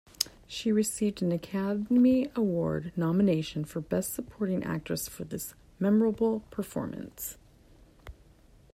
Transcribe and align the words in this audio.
She 0.47 0.71
received 0.71 1.21
an 1.21 1.31
Academy 1.31 2.31
Award 2.35 2.91
nomination 2.95 3.63
for 3.63 3.81
Best 3.81 4.15
Supporting 4.15 4.63
Actress 4.63 5.07
for 5.07 5.25
this 5.25 5.53
memorable 5.77 6.39
performance. 6.49 7.37